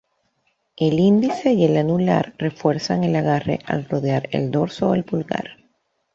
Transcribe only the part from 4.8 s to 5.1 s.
del